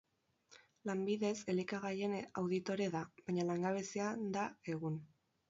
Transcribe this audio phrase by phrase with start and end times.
[0.89, 4.99] Lanbidez elikagaien auditore da, baina langabezian da egun.